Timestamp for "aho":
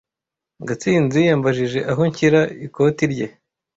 1.91-2.01